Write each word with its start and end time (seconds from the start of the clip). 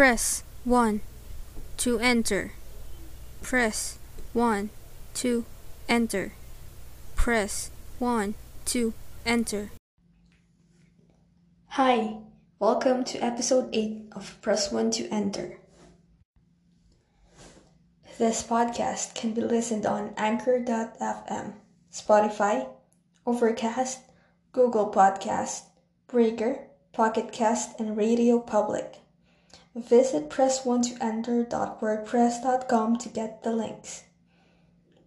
Press 0.00 0.44
1 0.64 1.02
to 1.76 1.98
enter. 1.98 2.52
Press 3.42 3.98
1 4.32 4.70
to 5.12 5.44
enter. 5.90 6.32
Press 7.14 7.70
1 7.98 8.34
to 8.64 8.94
enter. 9.26 9.70
Hi, 11.76 12.16
welcome 12.58 13.04
to 13.04 13.18
episode 13.18 13.68
8 13.74 14.04
of 14.12 14.40
Press 14.40 14.72
1 14.72 14.90
to 14.92 15.08
Enter. 15.10 15.58
This 18.16 18.42
podcast 18.42 19.14
can 19.14 19.34
be 19.34 19.42
listened 19.42 19.84
on 19.84 20.14
Anchor.fm, 20.16 21.52
Spotify, 21.92 22.66
Overcast, 23.26 23.98
Google 24.52 24.90
Podcast, 24.90 25.64
Breaker, 26.06 26.58
Pocket 26.94 27.32
Cast, 27.32 27.78
and 27.78 27.98
Radio 27.98 28.40
Public. 28.40 28.99
Visit 29.74 30.30
press1toenter.wordpress.com 30.30 32.98
to 32.98 33.08
get 33.08 33.42
the 33.44 33.52
links. 33.52 34.02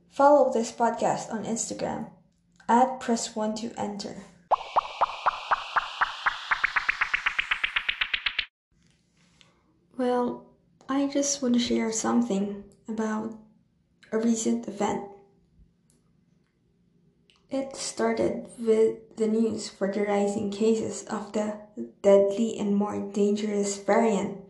Follow 0.10 0.54
this 0.54 0.72
podcast 0.72 1.30
on 1.34 1.44
Instagram 1.44 2.10
at 2.70 3.02
press1toenter. 3.02 4.22
Well, 9.98 10.46
I 10.88 11.08
just 11.08 11.42
want 11.42 11.56
to 11.56 11.60
share 11.60 11.92
something 11.92 12.64
about 12.88 13.38
a 14.12 14.18
recent 14.18 14.68
event. 14.68 15.10
It 17.50 17.76
started 17.76 18.48
with 18.58 19.18
the 19.18 19.28
news 19.28 19.70
for 19.70 19.92
the 19.92 20.04
rising 20.04 20.52
cases 20.52 21.04
of 21.04 21.34
the 21.34 21.60
deadly 22.02 22.58
and 22.58 22.76
more 22.76 23.00
dangerous 23.12 23.78
variant 23.78 24.43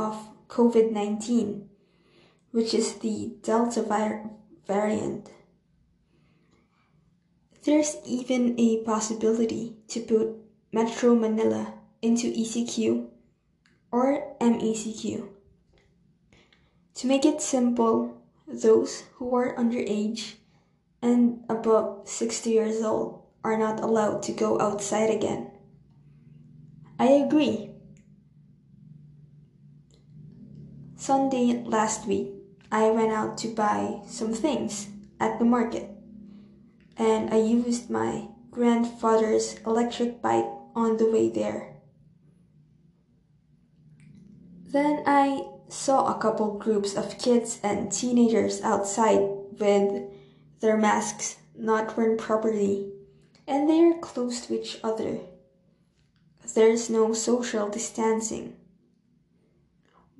of 0.00 0.16
COVID 0.48 0.92
19, 0.92 1.68
which 2.52 2.72
is 2.72 2.94
the 3.04 3.36
Delta 3.42 3.84
variant. 4.66 5.28
There's 7.64 7.96
even 8.06 8.58
a 8.58 8.82
possibility 8.82 9.76
to 9.88 10.00
put 10.00 10.28
Metro 10.72 11.14
Manila 11.14 11.74
into 12.00 12.32
ECQ 12.32 13.08
or 13.92 14.36
MECQ. 14.40 15.28
To 16.94 17.06
make 17.06 17.26
it 17.26 17.42
simple, 17.42 18.22
those 18.48 19.04
who 19.16 19.34
are 19.34 19.54
underage 19.56 20.36
and 21.02 21.44
above 21.48 22.08
60 22.08 22.50
years 22.50 22.82
old 22.82 23.22
are 23.44 23.58
not 23.58 23.80
allowed 23.80 24.22
to 24.24 24.32
go 24.32 24.60
outside 24.60 25.10
again. 25.10 25.50
I 26.98 27.06
agree. 27.24 27.69
Sunday 31.00 31.64
last 31.64 32.06
week, 32.06 32.28
I 32.70 32.90
went 32.90 33.10
out 33.10 33.38
to 33.38 33.48
buy 33.48 34.02
some 34.06 34.34
things 34.34 34.88
at 35.18 35.38
the 35.38 35.46
market 35.46 35.88
and 36.98 37.32
I 37.32 37.38
used 37.38 37.88
my 37.88 38.28
grandfather's 38.50 39.56
electric 39.64 40.20
bike 40.20 40.44
on 40.74 40.98
the 40.98 41.10
way 41.10 41.30
there. 41.30 41.74
Then 44.66 45.02
I 45.06 45.46
saw 45.68 46.04
a 46.04 46.20
couple 46.20 46.58
groups 46.58 46.94
of 46.94 47.16
kids 47.16 47.60
and 47.62 47.90
teenagers 47.90 48.60
outside 48.60 49.22
with 49.58 50.04
their 50.60 50.76
masks 50.76 51.36
not 51.56 51.96
worn 51.96 52.18
properly 52.18 52.92
and 53.46 53.70
they 53.70 53.80
are 53.84 53.98
close 54.00 54.46
to 54.46 54.60
each 54.60 54.78
other. 54.84 55.20
There's 56.54 56.90
no 56.90 57.14
social 57.14 57.70
distancing. 57.70 58.59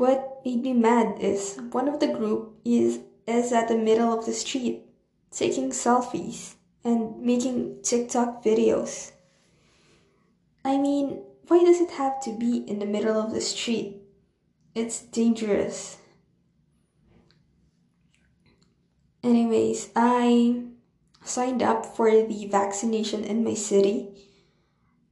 What 0.00 0.41
made 0.47 0.62
me 0.62 0.72
mad 0.72 1.19
is 1.21 1.61
one 1.72 1.87
of 1.87 2.00
the 2.00 2.06
group 2.06 2.56
is 2.65 3.00
is 3.27 3.53
at 3.53 3.69
the 3.69 3.77
middle 3.77 4.11
of 4.19 4.25
the 4.25 4.33
street 4.33 4.81
taking 5.31 5.69
selfies 5.72 6.55
and 6.83 7.21
making 7.21 7.83
TikTok 7.83 8.43
videos. 8.43 9.12
I 10.65 10.78
mean, 10.78 11.21
why 11.49 11.62
does 11.65 11.83
it 11.83 11.91
have 11.91 12.19
to 12.22 12.33
be 12.33 12.65
in 12.66 12.78
the 12.78 12.87
middle 12.87 13.21
of 13.21 13.34
the 13.34 13.43
street? 13.43 14.00
It's 14.75 15.03
dangerous. 15.03 15.99
Anyways, 19.22 19.91
I 19.94 20.62
signed 21.22 21.62
up 21.62 21.84
for 21.84 22.11
the 22.11 22.49
vaccination 22.50 23.22
in 23.22 23.44
my 23.44 23.53
city 23.53 24.09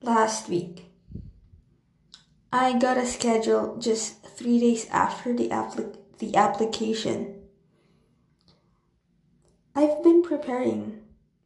last 0.01 0.49
week. 0.49 0.87
I 2.51 2.79
got 2.79 2.97
a 2.97 3.05
schedule 3.05 3.77
just 3.77 4.28
three 4.39 4.61
days 4.61 4.87
after 4.91 5.35
the, 5.35 5.49
applic- 5.49 5.97
the 6.19 6.37
application. 6.37 7.43
I've 9.75 10.01
been 10.05 10.23
preparing 10.23 11.03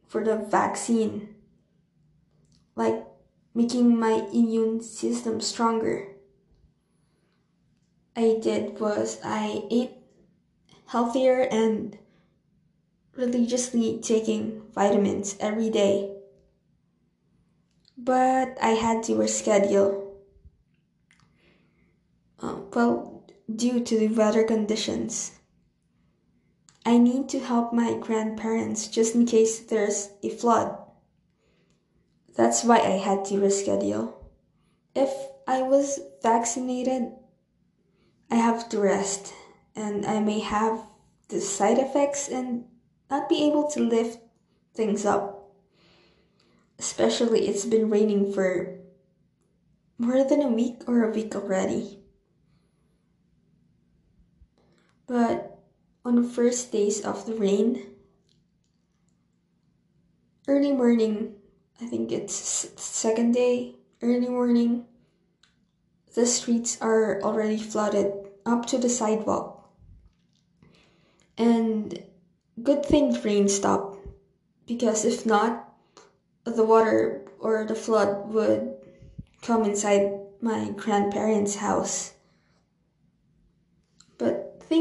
for 0.07 0.23
the 0.23 0.37
vaccine, 0.37 1.33
like 2.75 3.03
making 3.55 3.99
my 3.99 4.27
immune 4.31 4.83
system 4.83 5.41
stronger. 5.41 6.07
I 8.15 8.37
did 8.39 8.79
was 8.79 9.19
I 9.23 9.63
ate 9.71 9.93
healthier 10.85 11.47
and 11.49 11.97
religiously 13.15 13.99
taking 14.03 14.61
vitamins 14.71 15.35
every 15.39 15.71
day. 15.71 16.15
But 17.97 18.55
I 18.61 18.77
had 18.77 19.01
to 19.03 19.13
reschedule. 19.13 20.02
Well, 22.73 23.23
due 23.53 23.83
to 23.83 23.99
the 23.99 24.07
weather 24.07 24.43
conditions. 24.43 25.33
I 26.85 26.97
need 26.97 27.29
to 27.29 27.39
help 27.39 27.71
my 27.71 27.93
grandparents 27.93 28.87
just 28.87 29.13
in 29.13 29.25
case 29.25 29.59
there's 29.59 30.09
a 30.23 30.29
flood. 30.29 30.75
That's 32.35 32.63
why 32.63 32.79
I 32.79 32.97
had 32.97 33.25
to 33.25 33.35
reschedule. 33.35 34.13
If 34.95 35.11
I 35.47 35.61
was 35.61 35.99
vaccinated, 36.23 37.11
I 38.31 38.35
have 38.35 38.69
to 38.69 38.79
rest 38.79 39.33
and 39.75 40.05
I 40.05 40.19
may 40.19 40.39
have 40.39 40.83
the 41.29 41.41
side 41.41 41.77
effects 41.77 42.27
and 42.27 42.65
not 43.09 43.29
be 43.29 43.47
able 43.47 43.69
to 43.71 43.79
lift 43.79 44.19
things 44.73 45.05
up. 45.05 45.53
Especially 46.79 47.47
it's 47.47 47.65
been 47.65 47.89
raining 47.89 48.33
for 48.33 48.79
more 49.99 50.23
than 50.23 50.41
a 50.41 50.47
week 50.47 50.81
or 50.87 51.03
a 51.03 51.11
week 51.11 51.35
already. 51.35 52.02
But 55.13 55.61
on 56.03 56.15
the 56.15 56.27
first 56.27 56.71
days 56.71 57.05
of 57.05 57.27
the 57.27 57.35
rain, 57.35 57.85
early 60.47 60.71
morning, 60.71 61.35
I 61.79 61.85
think 61.85 62.11
it's 62.11 62.33
second 62.33 63.33
day, 63.33 63.75
early 64.01 64.27
morning, 64.27 64.85
the 66.15 66.25
streets 66.25 66.81
are 66.81 67.21
already 67.21 67.59
flooded 67.59 68.11
up 68.43 68.65
to 68.73 68.79
the 68.79 68.89
sidewalk. 68.89 69.69
And 71.37 71.93
good 72.63 72.83
thing 72.83 73.13
the 73.13 73.21
rain 73.21 73.47
stopped 73.49 73.99
because 74.65 75.05
if 75.05 75.27
not, 75.27 75.77
the 76.43 76.65
water 76.65 77.21
or 77.37 77.65
the 77.65 77.75
flood 77.75 78.33
would 78.33 78.73
come 79.43 79.63
inside 79.63 80.09
my 80.41 80.71
grandparents' 80.71 81.57
house. 81.61 82.12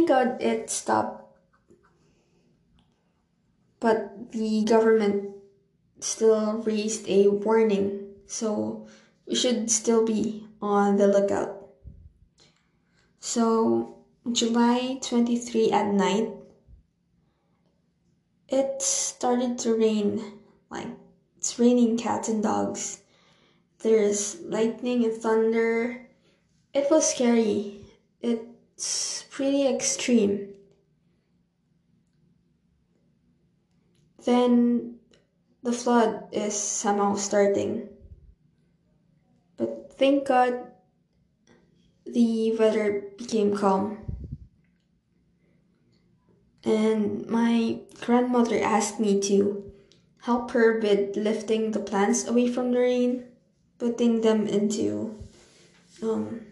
God 0.01 0.41
it 0.41 0.71
stopped. 0.71 1.37
But 3.79 4.33
the 4.33 4.65
government 4.65 5.37
still 6.01 6.63
raised 6.63 7.09
a 7.09 7.29
warning, 7.29 8.15
so 8.27 8.87
we 9.27 9.35
should 9.35 9.71
still 9.71 10.05
be 10.05 10.47
on 10.61 10.97
the 10.97 11.09
lookout. 11.09 11.69
So, 13.21 13.99
July 14.31 14.99
23 15.03 15.71
at 15.71 15.93
night, 15.93 16.31
it 18.49 18.83
started 18.83 19.59
to 19.61 19.75
rain. 19.75 20.41
Like, 20.71 20.89
it's 21.37 21.59
raining 21.59 21.99
cats 21.99 22.29
and 22.29 22.43
dogs. 22.43 23.01
There's 23.83 24.41
lightning 24.43 25.05
and 25.05 25.15
thunder. 25.15 26.07
It 26.73 26.91
was 26.91 27.11
scary. 27.11 27.85
It's 28.83 29.23
pretty 29.31 29.65
extreme. 29.69 30.55
Then 34.25 34.97
the 35.63 35.73
flood 35.73 36.25
is 36.33 36.59
somehow 36.59 37.15
starting. 37.15 37.91
But 39.57 39.95
thank 39.97 40.27
God 40.27 40.67
the 42.05 42.57
weather 42.59 43.05
became 43.17 43.57
calm. 43.57 43.99
And 46.65 47.25
my 47.29 47.83
grandmother 48.01 48.61
asked 48.61 48.99
me 48.99 49.21
to 49.31 49.73
help 50.23 50.51
her 50.51 50.81
with 50.81 51.15
lifting 51.15 51.71
the 51.71 51.79
plants 51.79 52.27
away 52.27 52.49
from 52.49 52.73
the 52.73 52.81
rain, 52.81 53.29
putting 53.79 54.23
them 54.23 54.49
into 54.49 55.23
um, 56.03 56.52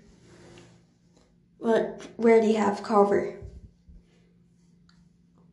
they 1.62 2.52
have 2.52 2.82
cover. 2.82 3.38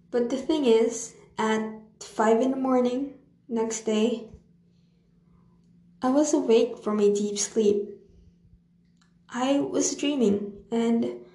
But 0.09 0.29
the 0.29 0.37
thing 0.37 0.65
is, 0.65 1.13
at 1.37 1.61
5 2.01 2.41
in 2.41 2.51
the 2.51 2.57
morning 2.57 3.15
next 3.47 3.81
day, 3.81 4.29
I 6.01 6.09
was 6.09 6.33
awake 6.33 6.77
from 6.77 6.99
a 6.99 7.13
deep 7.13 7.37
sleep. 7.37 7.89
I 9.29 9.59
was 9.59 9.95
dreaming, 9.95 10.53
and 10.71 11.25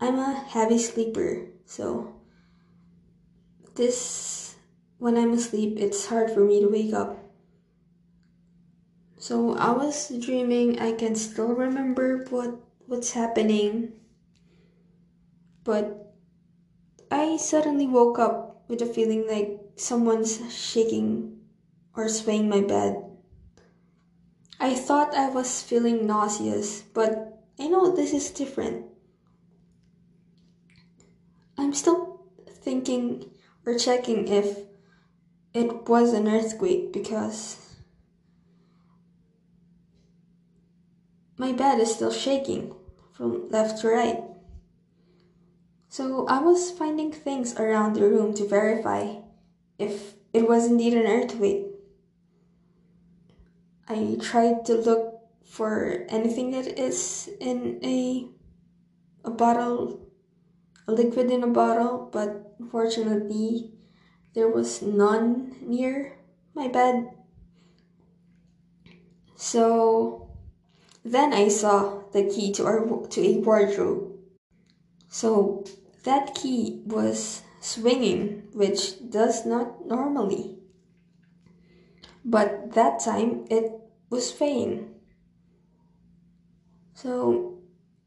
I'm 0.00 0.18
a 0.18 0.34
heavy 0.34 0.78
sleeper, 0.78 1.46
so 1.64 2.14
this, 3.74 4.56
when 4.98 5.16
I'm 5.16 5.32
asleep, 5.32 5.78
it's 5.78 6.06
hard 6.06 6.30
for 6.30 6.40
me 6.40 6.60
to 6.60 6.68
wake 6.68 6.92
up. 6.92 7.16
So 9.16 9.56
I 9.56 9.70
was 9.70 10.12
dreaming, 10.20 10.80
I 10.80 10.92
can 10.92 11.14
still 11.14 11.54
remember 11.54 12.26
what 12.28 12.60
what's 12.90 13.12
happening. 13.12 13.92
But 15.62 16.12
I 17.08 17.36
suddenly 17.36 17.86
woke 17.86 18.18
up 18.18 18.64
with 18.66 18.82
a 18.82 18.86
feeling 18.86 19.28
like 19.28 19.60
someone's 19.76 20.40
shaking 20.52 21.38
or 21.94 22.08
swaying 22.08 22.48
my 22.48 22.62
bed. 22.62 23.04
I 24.58 24.74
thought 24.74 25.14
I 25.14 25.28
was 25.28 25.62
feeling 25.62 26.04
nauseous, 26.04 26.82
but 26.92 27.38
I 27.60 27.68
know 27.68 27.94
this 27.94 28.12
is 28.12 28.28
different. 28.32 28.86
I'm 31.56 31.72
still 31.72 32.26
thinking 32.48 33.30
or 33.64 33.78
checking 33.78 34.26
if 34.26 34.66
it 35.54 35.88
was 35.88 36.12
an 36.12 36.26
earthquake 36.26 36.92
because 36.92 37.56
my 41.38 41.52
bed 41.52 41.78
is 41.78 41.94
still 41.94 42.10
shaking 42.10 42.74
from 43.20 43.50
left 43.50 43.82
to 43.82 43.88
right. 43.88 44.24
So 45.90 46.26
I 46.26 46.40
was 46.40 46.70
finding 46.70 47.12
things 47.12 47.54
around 47.60 47.92
the 47.92 48.08
room 48.08 48.32
to 48.40 48.48
verify 48.48 49.20
if 49.78 50.14
it 50.32 50.48
was 50.48 50.64
indeed 50.66 50.94
an 50.94 51.04
earthquake. 51.04 51.66
I 53.86 54.16
tried 54.22 54.64
to 54.66 54.74
look 54.74 55.20
for 55.44 56.06
anything 56.08 56.52
that 56.52 56.80
is 56.80 57.28
in 57.40 57.78
a 57.84 58.30
a 59.22 59.30
bottle, 59.30 60.08
a 60.88 60.92
liquid 60.92 61.30
in 61.30 61.44
a 61.44 61.52
bottle, 61.52 62.08
but 62.10 62.56
unfortunately 62.58 63.74
there 64.32 64.48
was 64.48 64.80
none 64.80 65.56
near 65.60 66.16
my 66.54 66.68
bed. 66.68 67.10
So 69.36 70.29
then 71.04 71.32
I 71.32 71.48
saw 71.48 72.02
the 72.12 72.24
key 72.24 72.52
to 72.52 72.66
our 72.66 73.06
to 73.08 73.20
a 73.20 73.38
wardrobe. 73.38 74.18
So 75.08 75.64
that 76.04 76.34
key 76.34 76.82
was 76.86 77.42
swinging, 77.60 78.48
which 78.52 79.10
does 79.10 79.46
not 79.46 79.86
normally. 79.86 80.58
But 82.24 82.74
that 82.74 83.00
time 83.00 83.46
it 83.50 83.72
was 84.10 84.34
swaying. 84.34 84.94
So 86.94 87.58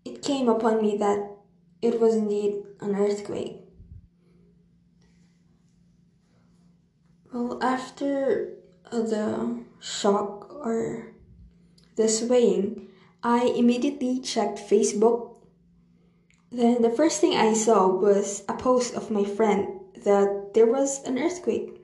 it 0.06 0.22
came 0.22 0.48
upon 0.48 0.82
me 0.82 0.98
that 0.98 1.30
it 1.82 2.00
was 2.00 2.16
indeed 2.16 2.64
an 2.80 2.96
earthquake. 2.96 3.60
Well, 7.34 7.58
after 7.64 8.54
the 8.92 9.64
shock 9.80 10.54
or 10.54 11.14
the 11.96 12.08
swaying, 12.08 12.83
I 13.24 13.46
immediately 13.46 14.20
checked 14.20 14.60
Facebook. 14.60 15.36
Then 16.52 16.82
the 16.82 16.90
first 16.90 17.22
thing 17.22 17.38
I 17.38 17.54
saw 17.54 17.88
was 17.88 18.44
a 18.50 18.54
post 18.54 18.96
of 18.96 19.10
my 19.10 19.24
friend 19.24 19.80
that 20.04 20.54
there 20.54 20.68
was 20.68 21.02
an 21.06 21.18
earthquake. 21.18 21.80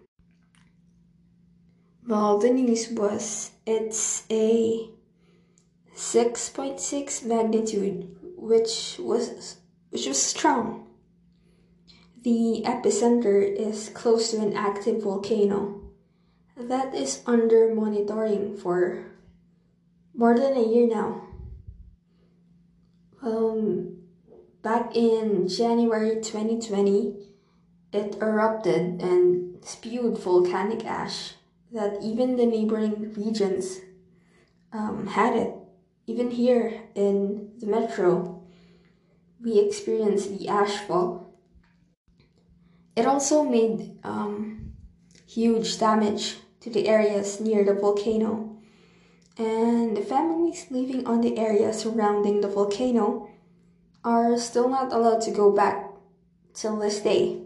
Well, 2.06 2.39
the 2.39 2.50
news 2.50 2.89
was 2.89 3.51
it's 3.65 4.24
a 4.30 4.89
6.6 5.95 7.24
magnitude, 7.25 8.18
which 8.35 8.97
was 9.00 9.56
which 9.92 10.07
was 10.07 10.21
strong. 10.21 10.88
The 12.21 12.63
epicenter 12.65 13.42
is 13.42 13.89
close 13.89 14.31
to 14.31 14.42
an 14.42 14.53
active 14.53 15.03
volcano 15.03 15.80
that 16.57 16.94
is 16.94 17.21
under 17.25 17.74
monitoring 17.74 18.57
for 18.57 19.06
more 20.13 20.38
than 20.38 20.57
a 20.57 20.68
year 20.68 20.85
now. 20.85 21.28
Um, 23.21 23.98
back 24.62 24.95
in 24.95 25.48
January 25.48 26.21
2020, 26.21 27.16
it 27.92 28.16
erupted 28.21 29.01
and 29.01 29.63
spewed 29.66 30.18
volcanic 30.18 30.86
ash 30.86 31.33
that 31.71 32.01
even 32.01 32.38
the 32.38 32.45
neighboring 32.45 33.13
regions 33.13 33.80
um, 34.71 35.07
had 35.07 35.36
it. 35.36 35.54
Even 36.07 36.31
here 36.31 36.81
in 36.95 37.51
the 37.60 37.68
metro, 37.68 38.42
we 39.44 39.60
experienced 39.60 40.38
the 40.38 40.48
ashfall. 40.48 41.25
It 42.95 43.06
also 43.06 43.44
made 43.44 44.00
um, 44.04 44.74
huge 45.27 45.77
damage 45.77 46.38
to 46.62 46.69
the 46.69 46.88
areas 46.88 47.39
near 47.39 47.63
the 47.63 47.74
volcano 47.74 48.58
and 49.39 49.95
the 49.95 50.01
families 50.01 50.68
living 50.69 51.07
on 51.07 51.21
the 51.21 51.39
area 51.39 51.71
surrounding 51.71 52.41
the 52.41 52.47
volcano 52.47 53.30
are 54.03 54.38
still 54.38 54.68
not 54.68 54.91
allowed 54.91 55.21
to 55.21 55.31
go 55.31 55.51
back 55.51 55.89
till 56.53 56.77
this 56.77 57.00
day. 57.00 57.41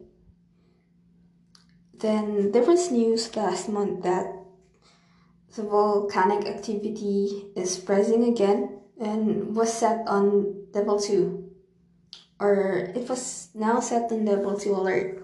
Then 1.93 2.51
there 2.51 2.63
was 2.63 2.91
news 2.91 3.33
last 3.35 3.69
month 3.69 4.03
that 4.03 4.25
the 5.55 5.61
volcanic 5.61 6.47
activity 6.47 7.45
is 7.55 7.85
rising 7.87 8.23
again 8.23 8.79
and 8.99 9.55
was 9.55 9.71
set 9.71 10.07
on 10.07 10.65
level 10.73 10.99
2 10.99 11.51
or 12.39 12.91
it 12.95 13.07
was 13.07 13.49
now 13.53 13.79
set 13.79 14.11
on 14.11 14.25
level 14.25 14.57
2 14.57 14.73
alert 14.73 15.22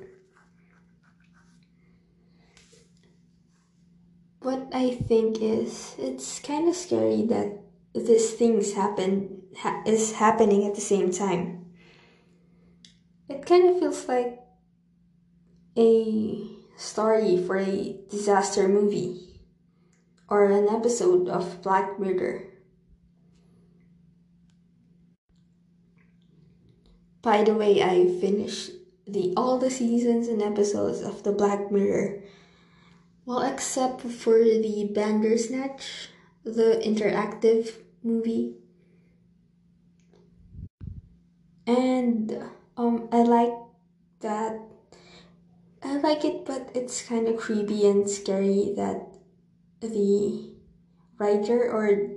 what 4.49 4.65
I 4.73 4.95
think 4.95 5.43
is 5.43 5.93
it's 5.99 6.39
kind 6.39 6.67
of 6.67 6.75
scary 6.75 7.21
that 7.29 7.61
these 7.93 8.33
things 8.33 8.73
happen 8.73 9.43
ha- 9.55 9.83
is 9.85 10.13
happening 10.13 10.65
at 10.65 10.73
the 10.73 10.81
same 10.81 11.11
time. 11.11 11.69
It 13.29 13.45
kind 13.45 13.69
of 13.69 13.77
feels 13.77 14.07
like 14.07 14.41
a 15.77 16.49
story 16.77 17.37
for 17.45 17.57
a 17.57 17.99
disaster 18.09 18.67
movie 18.67 19.21
or 20.27 20.45
an 20.45 20.67
episode 20.67 21.29
of 21.29 21.61
Black 21.61 21.99
Mirror. 21.99 22.41
By 27.21 27.43
the 27.43 27.53
way, 27.53 27.83
I 27.83 28.09
finished 28.19 28.71
the 29.05 29.31
all 29.37 29.59
the 29.59 29.69
seasons 29.69 30.27
and 30.27 30.41
episodes 30.41 31.01
of 31.01 31.21
the 31.21 31.33
Black 31.33 31.69
Mirror 31.69 32.23
well, 33.29 33.43
except 33.43 34.01
for 34.01 34.39
the 34.39 34.89
Bandersnatch, 34.91 36.09
the 36.43 36.81
interactive 36.83 37.75
movie. 38.01 38.55
And 41.67 42.35
um, 42.75 43.07
I 43.11 43.21
like 43.21 43.53
that. 44.21 44.59
I 45.83 45.97
like 45.97 46.25
it, 46.25 46.43
but 46.43 46.71
it's 46.73 47.03
kind 47.03 47.27
of 47.27 47.37
creepy 47.37 47.87
and 47.87 48.09
scary 48.09 48.73
that 48.75 49.05
the 49.79 50.55
writer 51.19 51.69
or 51.71 52.09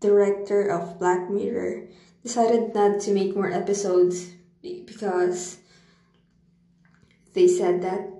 director 0.00 0.68
of 0.68 0.98
Black 0.98 1.30
Mirror 1.30 1.88
decided 2.22 2.74
not 2.74 3.00
to 3.00 3.14
make 3.14 3.34
more 3.34 3.50
episodes 3.50 4.28
because 4.60 5.56
they 7.32 7.48
said 7.48 7.80
that 7.80 8.11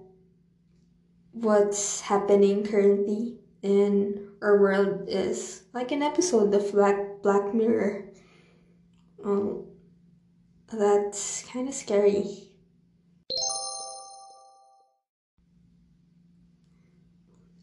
what's 1.32 2.02
happening 2.02 2.64
currently 2.64 3.38
in 3.62 4.28
our 4.42 4.58
world 4.60 5.08
is 5.08 5.64
like 5.72 5.92
an 5.92 6.02
episode 6.02 6.54
of 6.54 6.72
Black 6.72 7.22
Black 7.22 7.54
Mirror. 7.54 8.10
Um, 9.24 9.64
that's 10.70 11.44
kind 11.44 11.68
of 11.68 11.74
scary. 11.74 12.48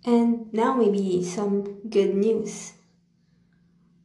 And 0.05 0.51
now 0.53 0.73
maybe 0.75 1.23
some 1.23 1.81
good 1.89 2.15
news. 2.15 2.73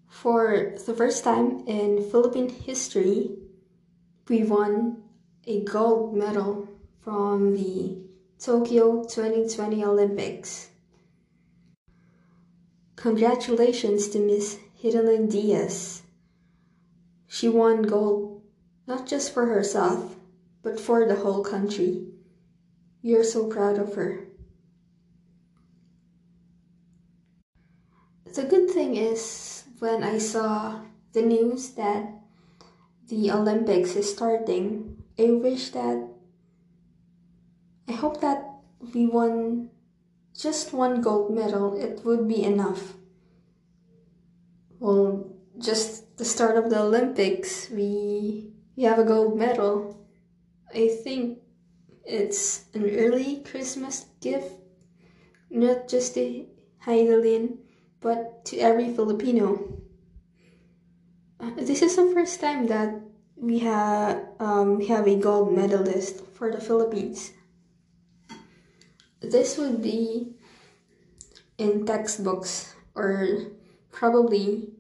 For 0.08 0.74
the 0.84 0.94
first 0.94 1.22
time 1.24 1.64
in 1.66 2.10
Philippine 2.10 2.48
history, 2.48 3.36
we 4.28 4.42
won 4.42 5.02
a 5.46 5.64
gold 5.64 6.16
medal 6.16 6.68
from 7.00 7.54
the 7.54 8.04
Tokyo 8.38 9.04
2020 9.04 9.84
Olympics. 9.84 10.70
Congratulations 12.96 14.08
to 14.08 14.18
Miss 14.18 14.58
Hidilyn 14.82 15.30
Diaz. 15.30 16.02
She 17.26 17.48
won 17.48 17.82
gold, 17.82 18.42
not 18.86 19.06
just 19.06 19.32
for 19.32 19.46
herself, 19.46 20.16
but 20.62 20.80
for 20.80 21.06
the 21.06 21.16
whole 21.16 21.42
country. 21.42 22.06
Are 23.06 23.22
so 23.22 23.46
proud 23.46 23.78
of 23.78 23.94
her. 23.94 24.28
The 28.34 28.44
good 28.44 28.70
thing 28.70 28.96
is 28.96 29.64
when 29.78 30.02
I 30.02 30.16
saw 30.16 30.80
the 31.12 31.20
news 31.20 31.70
that 31.76 32.08
the 33.08 33.30
Olympics 33.30 33.94
is 33.94 34.10
starting, 34.10 35.04
I 35.18 35.32
wish 35.32 35.68
that 35.70 36.13
I 37.88 37.92
hope 37.92 38.20
that 38.20 38.44
we 38.94 39.06
won 39.06 39.70
just 40.36 40.72
one 40.72 41.00
gold 41.00 41.34
medal. 41.34 41.74
It 41.74 42.04
would 42.04 42.26
be 42.28 42.42
enough. 42.42 42.94
Well, 44.80 45.30
just 45.58 46.16
the 46.16 46.24
start 46.24 46.56
of 46.56 46.70
the 46.70 46.80
Olympics, 46.80 47.70
we 47.70 48.52
we 48.76 48.82
have 48.84 48.98
a 48.98 49.04
gold 49.04 49.38
medal. 49.38 50.06
I 50.74 50.88
think 51.04 51.38
it's 52.04 52.64
an 52.74 52.88
early 52.90 53.42
Christmas 53.44 54.06
gift, 54.20 54.52
not 55.50 55.88
just 55.88 56.14
to 56.14 56.46
Hidilyn, 56.84 57.58
but 58.00 58.44
to 58.46 58.58
every 58.58 58.92
Filipino. 58.92 59.80
Uh, 61.38 61.50
this 61.56 61.82
is 61.82 61.96
the 61.96 62.10
first 62.12 62.40
time 62.40 62.66
that 62.66 63.00
we 63.36 63.60
have 63.60 64.24
um, 64.40 64.78
we 64.78 64.86
have 64.86 65.06
a 65.06 65.16
gold 65.16 65.52
medalist 65.52 66.24
for 66.34 66.50
the 66.50 66.60
Philippines. 66.60 67.33
This 69.30 69.58
would 69.58 69.82
be 69.82 70.34
in 71.58 71.86
textbooks 71.86 72.74
or 72.94 73.52
probably 73.90 74.70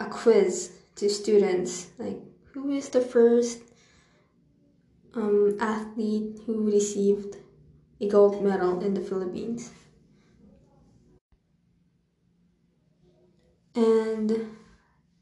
a 0.00 0.06
quiz 0.06 0.72
to 0.96 1.08
students 1.08 1.88
like 1.98 2.18
who 2.52 2.70
is 2.70 2.88
the 2.88 3.00
first 3.00 3.60
um, 5.14 5.56
athlete 5.60 6.40
who 6.46 6.70
received 6.70 7.36
a 8.00 8.08
gold 8.08 8.42
medal 8.42 8.80
in 8.80 8.94
the 8.94 9.00
Philippines. 9.00 9.72
And 13.74 14.56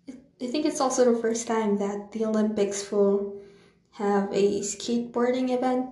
I 0.08 0.46
think 0.46 0.66
it's 0.66 0.80
also 0.80 1.12
the 1.12 1.20
first 1.20 1.46
time 1.46 1.78
that 1.78 2.12
the 2.12 2.24
Olympics 2.24 2.90
will 2.90 3.40
have 3.92 4.32
a 4.32 4.60
skateboarding 4.60 5.50
event. 5.50 5.90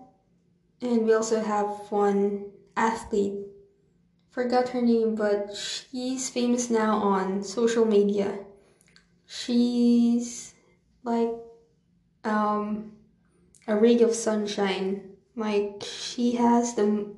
And 0.85 1.07
we 1.07 1.15
also 1.15 1.43
have 1.43 1.67
one 1.89 2.53
athlete, 2.77 3.39
forgot 4.31 4.69
her 4.69 4.83
name, 4.83 5.15
but 5.15 5.57
she's 5.57 6.29
famous 6.29 6.69
now 6.69 6.99
on 6.99 7.43
social 7.43 7.87
media. 7.87 8.39
She's 9.27 10.53
like 11.03 11.31
um, 12.23 12.93
a 13.67 13.75
ray 13.75 13.99
of 14.03 14.15
sunshine. 14.15 15.17
Like 15.35 15.83
she 15.83 16.33
has 16.33 16.75
the 16.75 17.15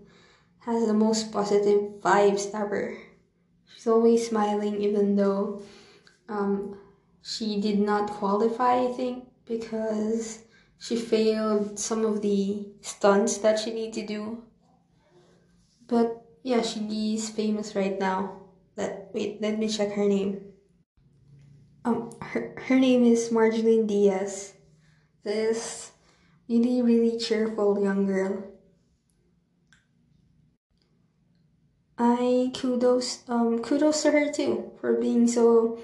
has 0.60 0.86
the 0.86 0.94
most 0.94 1.32
positive 1.32 2.00
vibes 2.00 2.54
ever. 2.54 2.96
She's 3.66 3.88
always 3.88 4.28
smiling, 4.28 4.80
even 4.80 5.16
though 5.16 5.62
um, 6.28 6.78
she 7.20 7.60
did 7.60 7.80
not 7.80 8.10
qualify. 8.10 8.84
I 8.86 8.92
think 8.92 9.24
because 9.44 10.45
she 10.78 10.96
failed 10.96 11.78
some 11.78 12.04
of 12.04 12.22
the 12.22 12.68
stunts 12.80 13.38
that 13.38 13.58
she 13.58 13.72
need 13.72 13.92
to 13.94 14.06
do. 14.06 14.42
But 15.86 16.22
yeah, 16.42 16.62
she 16.62 17.14
is 17.14 17.30
famous 17.30 17.74
right 17.74 17.98
now. 17.98 18.42
Let 18.76 19.10
wait, 19.14 19.40
let 19.40 19.58
me 19.58 19.68
check 19.68 19.92
her 19.92 20.06
name. 20.06 20.52
Um, 21.84 22.10
her, 22.20 22.54
her 22.66 22.78
name 22.78 23.04
is 23.04 23.30
Margielyn 23.30 23.86
Diaz. 23.86 24.54
This 25.22 25.92
really, 26.48 26.82
really 26.82 27.18
cheerful 27.18 27.82
young 27.82 28.06
girl. 28.06 28.44
I 31.98 32.52
kudos 32.54 33.24
um 33.26 33.62
kudos 33.62 34.02
to 34.02 34.10
her 34.10 34.30
too 34.30 34.72
for 34.80 35.00
being 35.00 35.26
so 35.26 35.78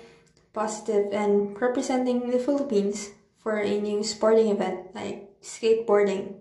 positive 0.52 1.08
and 1.12 1.58
representing 1.58 2.28
the 2.28 2.38
Philippines 2.38 3.10
for 3.42 3.58
a 3.58 3.80
new 3.80 4.02
sporting 4.04 4.48
event 4.48 4.94
like 4.94 5.28
skateboarding. 5.42 6.36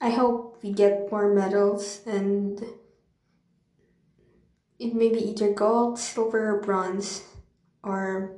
I 0.00 0.10
hope 0.10 0.58
we 0.62 0.72
get 0.72 1.10
more 1.10 1.32
medals 1.32 2.00
and 2.06 2.62
it 4.78 4.94
may 4.94 5.08
be 5.08 5.30
either 5.30 5.52
gold, 5.52 5.98
silver, 5.98 6.56
or 6.56 6.60
bronze, 6.60 7.22
or 7.82 8.36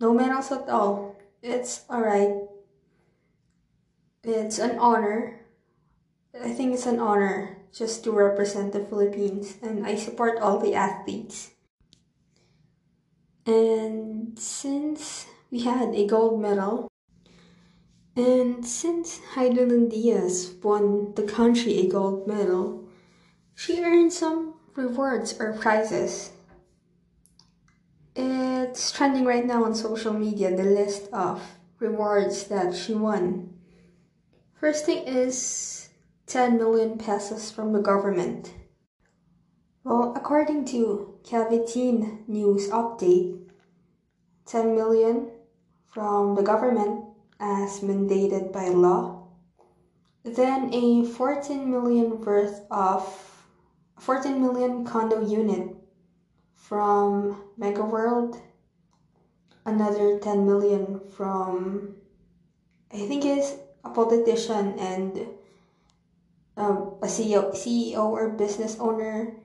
no 0.00 0.14
medals 0.14 0.50
at 0.50 0.68
all. 0.68 1.16
It's 1.42 1.84
alright. 1.90 2.32
It's 4.22 4.58
an 4.58 4.78
honor. 4.78 5.40
I 6.32 6.50
think 6.50 6.72
it's 6.72 6.86
an 6.86 6.98
honor 6.98 7.58
just 7.72 8.04
to 8.04 8.12
represent 8.12 8.72
the 8.72 8.80
Philippines, 8.80 9.56
and 9.62 9.84
I 9.86 9.96
support 9.96 10.38
all 10.38 10.58
the 10.58 10.74
athletes. 10.74 11.50
And 13.46 14.38
since 14.38 15.26
we 15.54 15.60
had 15.60 15.94
a 15.94 16.04
gold 16.04 16.42
medal, 16.42 16.88
and 18.16 18.66
since 18.66 19.20
Hidilyn 19.34 19.88
Diaz 19.88 20.52
won 20.60 21.14
the 21.14 21.22
country 21.22 21.78
a 21.78 21.88
gold 21.88 22.26
medal, 22.26 22.88
she 23.54 23.80
earned 23.80 24.12
some 24.12 24.54
rewards 24.74 25.38
or 25.38 25.52
prizes. 25.52 26.32
It's 28.16 28.90
trending 28.90 29.24
right 29.24 29.46
now 29.46 29.62
on 29.62 29.76
social 29.76 30.12
media 30.12 30.50
the 30.56 30.64
list 30.64 31.08
of 31.12 31.40
rewards 31.78 32.48
that 32.48 32.74
she 32.74 32.92
won. 32.92 33.54
First 34.58 34.86
thing 34.86 35.06
is 35.06 35.88
10 36.26 36.58
million 36.58 36.98
pesos 36.98 37.52
from 37.52 37.72
the 37.72 37.80
government. 37.80 38.52
Well, 39.84 40.14
according 40.16 40.64
to 40.74 41.20
Cavitin 41.22 42.26
News 42.26 42.68
Update, 42.70 43.38
10 44.46 44.74
million 44.74 45.30
from 45.94 46.34
the 46.34 46.42
government 46.42 47.04
as 47.38 47.78
mandated 47.80 48.52
by 48.52 48.66
law. 48.66 49.28
Then 50.24 50.74
a 50.74 51.04
14 51.06 51.70
million 51.70 52.20
worth 52.20 52.66
of 52.68 53.06
14 54.00 54.40
million 54.40 54.84
condo 54.84 55.24
unit 55.24 55.76
from 56.56 57.44
Megaworld. 57.58 58.40
Another 59.64 60.18
10 60.18 60.44
million 60.44 61.00
from 61.16 61.94
I 62.92 63.06
think 63.06 63.24
is 63.24 63.54
a 63.84 63.90
politician 63.90 64.78
and 64.78 65.26
um, 66.56 66.98
a 67.02 67.06
CEO, 67.06 67.52
CEO 67.54 68.04
or 68.04 68.30
business 68.30 68.76
owner. 68.80 69.36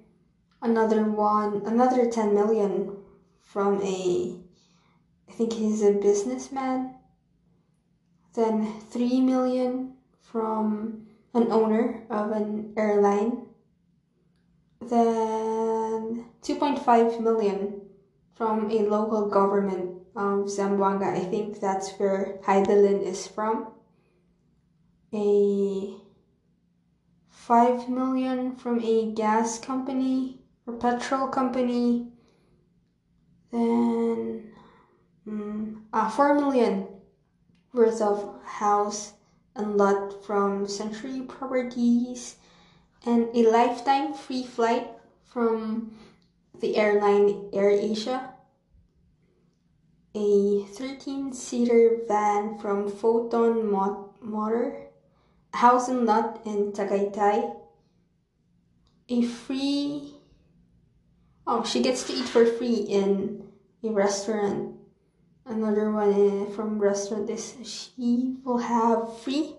Another 0.61 1.03
one, 1.03 1.63
another 1.65 2.09
10 2.09 2.33
million 2.33 2.97
from 3.39 3.81
a, 3.81 4.35
I 5.29 5.31
think 5.31 5.53
he's 5.53 5.83
a 5.83 5.93
businessman. 5.93 6.95
Then 8.33 8.81
3 8.89 9.21
million 9.21 9.93
from 10.21 11.07
an 11.33 11.51
owner 11.51 12.03
of 12.09 12.31
an 12.31 12.73
airline. 12.75 13.45
Then 14.81 16.25
2.5 16.41 17.21
million 17.21 17.81
from 18.35 18.71
a 18.71 18.79
local 18.83 19.29
government 19.29 20.01
of 20.15 20.49
Zamboanga. 20.49 21.15
I 21.15 21.25
think 21.25 21.59
that's 21.59 21.91
where 21.93 22.39
Hidilyn 22.43 23.03
is 23.03 23.27
from 23.27 23.73
a 25.13 25.95
5 27.29 27.89
million 27.89 28.55
from 28.55 28.79
a 28.83 29.11
gas 29.13 29.59
company 29.59 30.39
or 30.67 30.73
petrol 30.75 31.27
company 31.27 32.11
then 33.51 34.48
um, 35.27 35.85
uh, 35.93 36.09
4 36.09 36.35
million 36.35 36.87
worth 37.73 38.01
of 38.01 38.39
house 38.43 39.13
and 39.55 39.77
lot 39.77 40.23
from 40.25 40.67
century 40.67 41.21
properties 41.21 42.35
and 43.05 43.27
a 43.35 43.49
lifetime 43.49 44.13
free 44.13 44.43
flight 44.43 44.87
from 45.25 45.91
the 46.59 46.75
airline 46.75 47.49
air 47.53 47.69
asia 47.69 48.33
a 50.15 50.65
13 50.73 51.33
seater 51.33 52.01
van 52.07 52.57
from 52.57 52.89
Foton 52.89 53.69
motor 54.21 54.89
house 55.53 55.87
and 55.87 56.05
lot 56.05 56.41
in 56.45 56.71
Tagaytay. 56.71 57.55
A 59.09 59.21
free 59.23 60.13
oh 61.45 61.63
she 61.63 61.81
gets 61.81 62.03
to 62.05 62.13
eat 62.13 62.25
for 62.25 62.45
free 62.45 62.85
in 62.89 63.47
a 63.83 63.89
restaurant. 63.89 64.78
Another 65.49 65.91
one 65.91 66.13
eh, 66.13 66.45
from 66.53 66.77
restaurant 66.77 67.27
is 67.27 67.55
she 67.63 68.37
will 68.45 68.59
have 68.59 69.17
free 69.17 69.55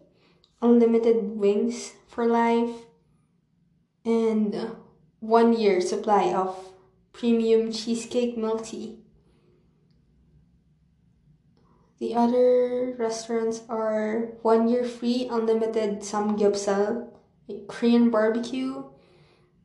unlimited 0.62 1.36
wings 1.36 1.94
for 2.06 2.26
life 2.26 2.86
and 4.04 4.54
one 5.18 5.52
year 5.52 5.80
supply 5.80 6.32
of 6.32 6.54
premium 7.12 7.72
cheesecake 7.72 8.36
tea. 8.62 9.00
The 11.98 12.14
other 12.14 12.94
restaurants 12.96 13.62
are 13.68 14.38
one 14.42 14.68
year 14.68 14.84
free 14.84 15.28
unlimited 15.28 16.00
samgyeopsal, 16.00 17.08
Korean 17.66 18.10
barbecue, 18.10 18.84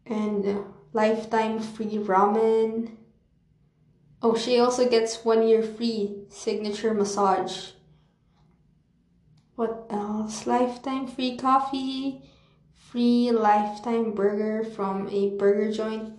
and 0.08 0.65
lifetime 0.91 1.60
free 1.60 1.98
ramen. 2.01 2.98
Oh, 4.25 4.34
she 4.34 4.58
also 4.58 4.89
gets 4.89 5.24
one 5.24 5.48
year 5.48 5.62
free 5.62 6.25
signature 6.29 6.96
massage. 6.96 7.77
What 9.53 9.86
else? 9.91 10.48
Lifetime 10.48 11.05
free 11.05 11.38
coffee, 11.38 12.24
free 12.74 13.29
lifetime 13.29 14.15
burger 14.15 14.63
from 14.63 15.08
a 15.10 15.38
burger 15.38 15.72
joint. 15.72 16.17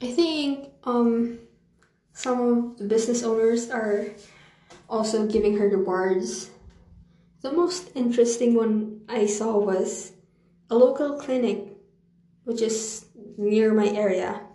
I 0.00 0.12
think 0.12 0.70
um 0.84 1.40
some 2.12 2.38
of 2.38 2.78
the 2.78 2.84
business 2.84 3.24
owners 3.24 3.68
are 3.68 4.14
also 4.88 5.26
giving 5.26 5.58
her 5.58 5.66
rewards. 5.66 6.50
The 7.42 7.50
most 7.50 7.90
interesting 7.96 8.54
one 8.54 9.02
I 9.08 9.26
saw 9.26 9.58
was 9.58 10.12
a 10.70 10.76
local 10.76 11.18
clinic, 11.18 11.74
which 12.44 12.62
is 12.62 13.06
near 13.36 13.74
my 13.74 13.88
area. 13.88 14.46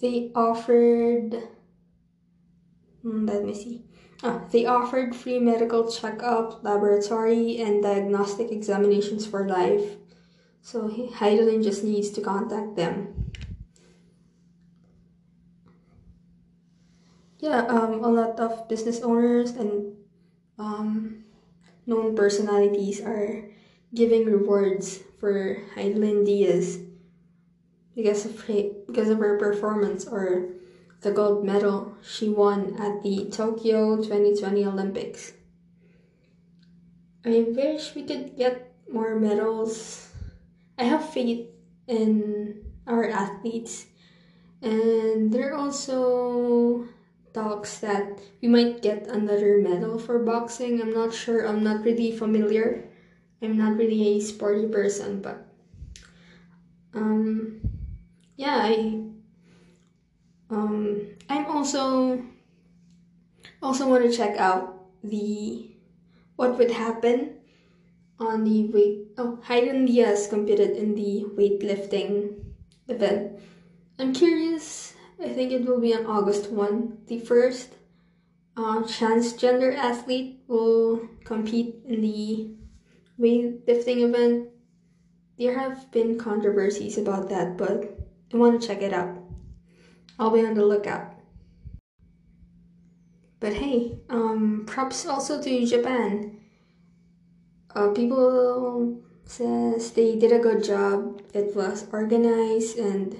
They 0.00 0.30
offered, 0.34 1.34
hmm, 3.02 3.26
let 3.26 3.44
me 3.44 3.54
see. 3.54 3.84
Oh, 4.22 4.42
they 4.50 4.66
offered 4.66 5.14
free 5.14 5.38
medical 5.38 5.90
checkup, 5.90 6.64
laboratory, 6.64 7.58
and 7.60 7.82
diagnostic 7.82 8.50
examinations 8.50 9.26
for 9.26 9.48
life. 9.48 9.96
So 10.62 10.88
Hidilyn 10.88 11.62
just 11.62 11.84
needs 11.84 12.10
to 12.10 12.20
contact 12.20 12.76
them. 12.76 13.30
Yeah, 17.38 17.66
um, 17.68 18.02
a 18.02 18.08
lot 18.08 18.40
of 18.40 18.68
business 18.68 19.00
owners 19.00 19.50
and 19.50 19.94
um, 20.58 21.24
known 21.86 22.16
personalities 22.16 23.00
are 23.00 23.44
giving 23.94 24.24
rewards 24.24 24.98
for 25.20 25.56
Hidilyn 25.76 26.24
Diaz 26.24 26.85
because 27.96 28.26
of 28.26 28.38
her, 28.42 28.62
because 28.86 29.08
of 29.08 29.18
her 29.18 29.38
performance 29.38 30.06
or 30.06 30.50
the 31.00 31.10
gold 31.10 31.44
medal 31.44 31.96
she 32.04 32.28
won 32.28 32.76
at 32.78 33.02
the 33.02 33.28
Tokyo 33.30 33.96
2020 33.96 34.64
Olympics. 34.66 35.32
I 37.24 37.46
wish 37.48 37.94
we 37.94 38.04
could 38.04 38.36
get 38.36 38.72
more 38.92 39.18
medals. 39.18 40.12
I 40.78 40.84
have 40.84 41.08
faith 41.08 41.48
in 41.88 42.62
our 42.86 43.08
athletes, 43.08 43.86
and 44.62 45.32
there 45.32 45.52
are 45.52 45.58
also 45.58 46.86
talks 47.32 47.78
that 47.78 48.20
we 48.40 48.48
might 48.48 48.80
get 48.80 49.08
another 49.08 49.58
medal 49.58 49.98
for 49.98 50.20
boxing. 50.20 50.80
I'm 50.80 50.92
not 50.92 51.12
sure, 51.12 51.46
I'm 51.46 51.64
not 51.64 51.84
really 51.84 52.12
familiar. 52.12 52.88
I'm 53.42 53.58
not 53.58 53.76
really 53.76 54.16
a 54.16 54.20
sporty 54.20 54.66
person, 54.66 55.20
but 55.20 55.46
um, 56.94 57.60
yeah, 58.36 58.60
I 58.62 59.02
um, 60.50 61.06
I'm 61.28 61.46
also 61.46 62.22
also 63.62 63.88
want 63.88 64.04
to 64.04 64.16
check 64.16 64.36
out 64.38 64.86
the 65.02 65.70
what 66.36 66.58
would 66.58 66.70
happen 66.70 67.38
on 68.18 68.44
the 68.44 68.68
weight. 68.68 69.08
Oh, 69.18 69.40
Hayden 69.44 69.86
Diaz 69.86 70.28
competed 70.28 70.76
in 70.76 70.94
the 70.94 71.24
weightlifting 71.36 72.44
event. 72.88 73.40
I'm 73.98 74.12
curious. 74.12 74.94
I 75.22 75.30
think 75.30 75.52
it 75.52 75.64
will 75.64 75.80
be 75.80 75.94
on 75.94 76.06
August 76.06 76.50
one. 76.50 76.98
The 77.06 77.18
first 77.18 77.72
uh, 78.56 78.82
transgender 78.84 79.74
athlete 79.74 80.42
will 80.46 81.08
compete 81.24 81.76
in 81.86 82.02
the 82.02 82.50
weightlifting 83.18 84.04
event. 84.04 84.50
There 85.38 85.58
have 85.58 85.90
been 85.90 86.18
controversies 86.18 86.98
about 86.98 87.28
that, 87.30 87.56
but 87.56 88.05
I 88.32 88.36
want 88.36 88.60
to 88.60 88.66
check 88.66 88.82
it 88.82 88.92
out. 88.92 89.16
I'll 90.18 90.30
be 90.30 90.44
on 90.44 90.54
the 90.54 90.64
lookout. 90.64 91.14
But 93.38 93.54
hey, 93.54 93.98
um, 94.08 94.64
props 94.66 95.06
also 95.06 95.42
to 95.42 95.66
Japan. 95.66 96.40
Uh, 97.74 97.90
people 97.90 99.02
says 99.24 99.92
they 99.92 100.16
did 100.16 100.32
a 100.32 100.38
good 100.38 100.64
job. 100.64 101.20
It 101.34 101.54
was 101.54 101.86
organized 101.92 102.78
and 102.78 103.16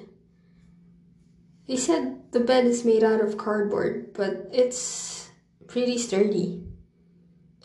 they 1.69 1.77
said 1.77 2.33
the 2.33 2.41
bed 2.41 2.65
is 2.65 2.85
made 2.85 3.05
out 3.05 3.21
of 3.21 3.37
cardboard, 3.37 4.15
but 4.15 4.49
it's 4.53 5.29
pretty 5.67 5.99
sturdy. 5.99 6.63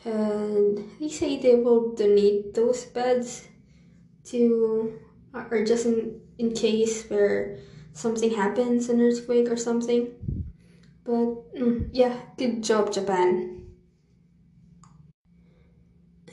And 0.03 0.89
they 0.99 1.09
say 1.09 1.39
they 1.39 1.55
will 1.55 1.93
donate 1.93 2.53
those 2.55 2.85
beds 2.85 3.47
to, 4.25 4.99
or 5.33 5.63
just 5.63 5.85
in, 5.85 6.19
in 6.41 6.53
case 6.53 7.05
where 7.09 7.57
something 7.93 8.31
happens, 8.31 8.89
an 8.89 8.99
earthquake 9.01 9.49
or 9.49 9.57
something. 9.57 10.09
But 11.03 11.53
mm, 11.55 11.89
yeah, 11.93 12.17
good 12.37 12.63
job, 12.63 12.91
Japan. 12.91 13.65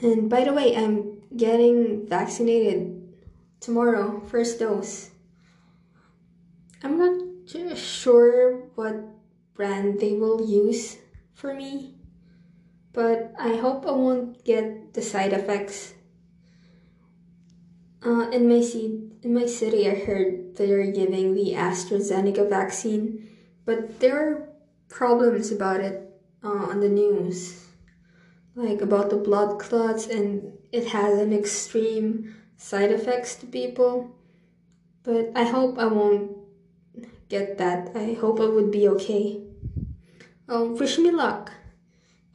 And 0.01 0.29
by 0.29 0.43
the 0.45 0.53
way, 0.53 0.75
I'm 0.75 1.21
getting 1.35 2.07
vaccinated 2.07 3.07
tomorrow, 3.59 4.21
first 4.27 4.59
dose. 4.59 5.11
I'm 6.83 6.97
not 6.97 7.77
sure 7.77 8.57
what 8.75 8.95
brand 9.53 9.99
they 9.99 10.13
will 10.13 10.41
use 10.47 10.97
for 11.33 11.53
me, 11.53 11.95
but 12.93 13.33
I 13.39 13.57
hope 13.57 13.85
I 13.87 13.91
won't 13.91 14.43
get 14.45 14.93
the 14.93 15.01
side 15.01 15.33
effects 15.33 15.93
uh, 18.05 18.29
in 18.31 18.47
my 18.47 18.61
city, 18.61 19.08
in 19.21 19.33
my 19.33 19.45
city, 19.45 19.89
I 19.89 19.95
heard 19.95 20.55
they're 20.55 20.91
giving 20.91 21.33
the 21.33 21.53
AstraZeneca 21.53 22.49
vaccine, 22.49 23.29
but 23.65 23.99
there 23.99 24.17
are 24.17 24.49
problems 24.87 25.51
about 25.51 25.81
it 25.81 26.09
uh, 26.43 26.47
on 26.47 26.79
the 26.79 26.89
news, 26.89 27.65
like 28.55 28.81
about 28.81 29.09
the 29.09 29.17
blood 29.17 29.59
clots, 29.59 30.07
and 30.07 30.57
it 30.71 30.87
has 30.87 31.19
an 31.19 31.33
extreme 31.33 32.35
side 32.57 32.91
effects 32.91 33.35
to 33.35 33.45
people. 33.45 34.15
But 35.03 35.31
I 35.35 35.43
hope 35.43 35.77
I 35.77 35.85
won't 35.85 36.37
get 37.29 37.57
that. 37.57 37.95
I 37.95 38.13
hope 38.13 38.39
I 38.39 38.45
would 38.45 38.71
be 38.71 38.87
okay. 38.89 39.43
Um, 40.47 40.75
wish 40.75 40.97
me 40.97 41.11
luck. 41.11 41.51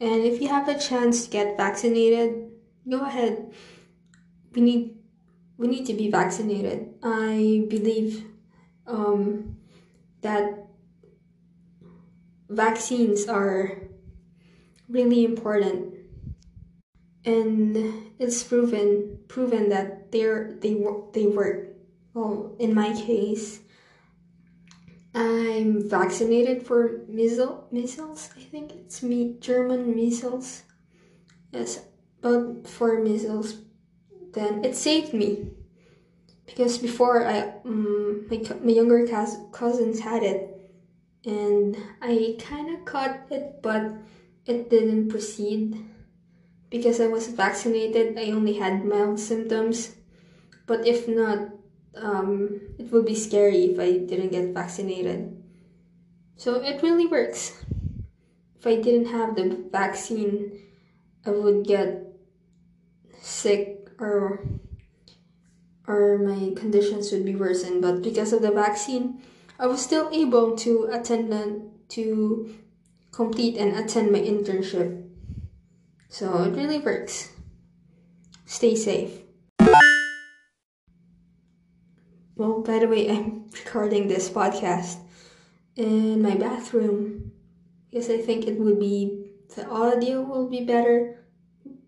And 0.00 0.22
if 0.24 0.40
you 0.40 0.48
have 0.48 0.68
a 0.68 0.78
chance 0.78 1.24
to 1.24 1.30
get 1.30 1.56
vaccinated, 1.56 2.50
go 2.88 3.00
ahead. 3.04 3.52
We 4.54 4.62
need 4.62 5.03
we 5.64 5.70
need 5.70 5.86
to 5.86 5.94
be 5.94 6.10
vaccinated. 6.10 6.92
I 7.02 7.64
believe 7.70 8.26
um, 8.86 9.56
that 10.20 10.66
vaccines 12.50 13.26
are 13.28 13.72
really 14.90 15.24
important, 15.24 15.94
and 17.24 18.12
it's 18.18 18.42
proven 18.42 19.20
proven 19.26 19.70
that 19.70 20.12
they're 20.12 20.52
they 20.60 20.76
they 21.14 21.26
work. 21.26 21.72
Well, 22.12 22.54
in 22.58 22.74
my 22.74 22.92
case, 22.92 23.60
I'm 25.14 25.88
vaccinated 25.88 26.66
for 26.66 27.00
measles. 27.08 27.72
Measles, 27.72 28.28
I 28.36 28.40
think 28.40 28.72
it's 28.72 29.02
me 29.02 29.36
German 29.40 29.96
measles. 29.96 30.64
Yes, 31.52 31.80
but 32.20 32.68
for 32.68 33.00
measles 33.00 33.63
then 34.34 34.64
it 34.64 34.76
saved 34.76 35.14
me. 35.14 35.50
Because 36.46 36.76
before 36.78 37.26
I 37.26 37.54
um, 37.64 38.26
my, 38.28 38.42
my 38.62 38.72
younger 38.72 39.06
cousins 39.52 40.00
had 40.00 40.22
it. 40.22 40.50
And 41.24 41.76
I 42.02 42.36
kind 42.38 42.74
of 42.74 42.84
caught 42.84 43.26
it 43.30 43.62
but 43.62 43.94
it 44.44 44.68
didn't 44.68 45.08
proceed. 45.08 45.78
Because 46.68 47.00
I 47.00 47.06
was 47.06 47.28
vaccinated 47.28 48.18
I 48.18 48.32
only 48.32 48.54
had 48.54 48.84
mild 48.84 49.18
symptoms. 49.18 49.96
But 50.66 50.86
if 50.86 51.08
not 51.08 51.48
um, 51.96 52.60
it 52.78 52.92
would 52.92 53.06
be 53.06 53.14
scary 53.14 53.72
if 53.72 53.78
I 53.78 53.98
didn't 54.04 54.32
get 54.32 54.52
vaccinated. 54.52 55.42
So 56.36 56.60
it 56.60 56.82
really 56.82 57.06
works. 57.06 57.64
If 58.58 58.66
I 58.66 58.76
didn't 58.76 59.06
have 59.06 59.36
the 59.36 59.68
vaccine 59.70 60.60
I 61.24 61.30
would 61.30 61.64
get 61.64 62.04
sick 63.20 63.83
or 63.98 64.42
or 65.86 66.18
my 66.18 66.52
conditions 66.56 67.12
would 67.12 67.24
be 67.24 67.36
worsened. 67.36 67.82
But 67.82 68.02
because 68.02 68.32
of 68.32 68.42
the 68.42 68.50
vaccine, 68.50 69.20
I 69.58 69.66
was 69.66 69.82
still 69.82 70.08
able 70.12 70.56
to 70.58 70.88
attend 70.90 71.32
to 71.90 72.54
complete 73.12 73.56
and 73.56 73.76
attend 73.76 74.10
my 74.10 74.20
internship. 74.20 75.08
So 76.08 76.44
it 76.44 76.56
really 76.56 76.78
works. 76.78 77.30
Stay 78.46 78.74
safe. 78.74 79.20
Well, 82.36 82.62
by 82.62 82.80
the 82.80 82.88
way, 82.88 83.10
I'm 83.14 83.46
recording 83.52 84.08
this 84.08 84.28
podcast 84.28 84.98
in 85.76 86.22
my 86.22 86.34
bathroom 86.34 87.32
because 87.90 88.10
I 88.10 88.18
think 88.18 88.46
it 88.46 88.58
would 88.58 88.80
be 88.80 89.30
the 89.54 89.68
audio 89.68 90.22
will 90.22 90.48
be 90.48 90.64
better 90.64 91.23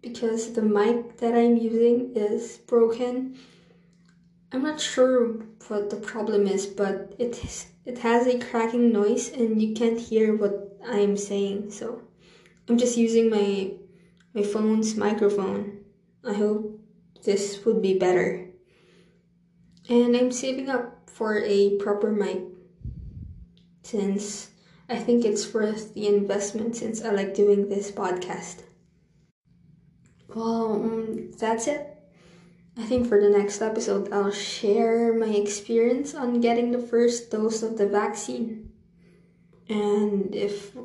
because 0.07 0.53
the 0.53 0.63
mic 0.63 1.17
that 1.19 1.35
I'm 1.35 1.57
using 1.57 2.13
is 2.15 2.59
broken. 2.59 3.37
I'm 4.53 4.63
not 4.63 4.81
sure 4.81 5.33
what 5.67 5.91
the 5.91 5.97
problem 5.97 6.47
is, 6.47 6.65
but 6.65 7.15
it 7.19 7.67
it 7.85 7.99
has 7.99 8.27
a 8.27 8.39
cracking 8.39 8.93
noise 8.93 9.33
and 9.33 9.61
you 9.61 9.75
can't 9.75 9.99
hear 9.99 10.37
what 10.37 10.79
I'm 10.87 11.17
saying. 11.17 11.73
So 11.73 12.03
I'm 12.69 12.79
just 12.79 12.97
using 12.97 13.31
my 13.31 13.73
my 14.33 14.45
phone's 14.45 14.95
microphone. 14.97 15.85
I 16.25 16.35
hope 16.35 16.81
this 17.25 17.65
would 17.65 17.83
be 17.83 17.99
better. 17.99 18.49
And 19.89 20.17
I'm 20.17 20.31
saving 20.31 20.69
up 20.69 21.11
for 21.11 21.43
a 21.43 21.77
proper 21.79 22.13
mic 22.13 22.43
since 23.83 24.51
I 24.89 24.99
think 24.99 25.25
it's 25.25 25.53
worth 25.53 25.95
the 25.95 26.07
investment 26.07 26.77
since 26.77 27.03
I 27.03 27.11
like 27.11 27.35
doing 27.35 27.69
this 27.69 27.91
podcast. 27.91 28.63
Well, 30.29 30.75
um, 30.75 31.31
that's 31.39 31.67
it. 31.67 31.97
I 32.77 32.85
think 32.85 33.09
for 33.09 33.21
the 33.21 33.31
next 33.31 33.63
episode, 33.63 34.13
I'll 34.13 34.31
share 34.31 35.15
my 35.15 35.29
experience 35.29 36.15
on 36.15 36.41
getting 36.41 36.73
the 36.73 36.79
first 36.79 37.31
dose 37.31 37.63
of 37.63 37.79
the 37.79 37.87
vaccine. 37.87 38.73
And 39.69 40.35
if 40.35 40.77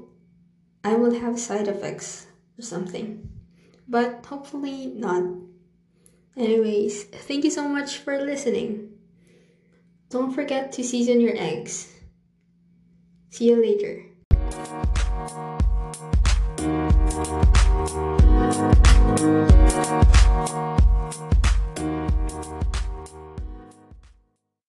I 0.84 0.96
will 0.96 1.14
have 1.14 1.40
side 1.40 1.68
effects 1.68 2.28
or 2.58 2.64
something. 2.64 3.30
But 3.88 4.26
hopefully 4.26 4.88
not. 4.88 5.24
Anyways, 6.38 7.04
thank 7.04 7.44
you 7.44 7.52
so 7.52 7.68
much 7.68 7.98
for 7.98 8.22
listening. 8.22 8.98
Don't 10.10 10.34
forget 10.34 10.72
to 10.74 10.84
season 10.84 11.22
your 11.22 11.36
eggs. 11.36 11.94
See 13.30 13.50
you 13.50 13.62
later. 13.62 14.11